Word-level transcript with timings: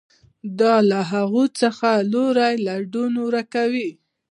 دا 0.59 0.75
له 0.89 0.99
هغوی 1.11 1.47
څخه 1.61 1.89
لوری 2.11 2.55
لودن 2.65 3.11
ورک 3.25 3.47
کوي. 3.55 3.89